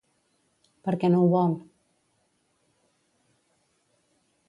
Per 0.87 0.93
què 1.03 1.11
no 1.15 1.19
ho 1.25 1.27
vol? 1.35 1.53